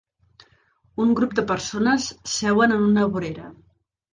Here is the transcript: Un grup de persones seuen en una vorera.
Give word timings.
Un 1.03 1.11
grup 1.19 1.35
de 1.41 1.45
persones 1.53 2.09
seuen 2.39 2.77
en 2.79 2.89
una 2.89 3.07
vorera. 3.15 3.53